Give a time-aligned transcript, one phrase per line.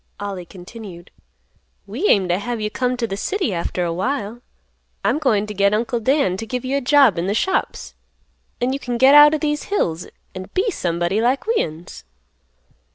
[0.19, 1.11] Ollie continued;
[1.85, 4.41] "We aim t' have you come t' th' city after a while.
[5.03, 7.93] I'm goin' t' get Uncle Dan t' give you a job in th' shops,
[8.59, 12.03] an' you can get out o' these hills an' be somebody like we'uns."